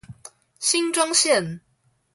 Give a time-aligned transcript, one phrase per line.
[0.57, 1.61] 新莊線